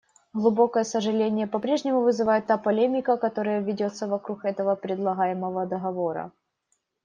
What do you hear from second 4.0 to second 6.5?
вокруг этого предлагаемого договора.